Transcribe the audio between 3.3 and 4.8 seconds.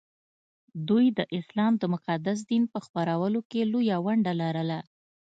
کې لویه ونډه لرله